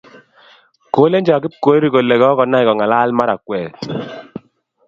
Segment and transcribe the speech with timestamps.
[0.93, 3.77] Kolechon Kipkorir kole kokonai kong'alal Markweta.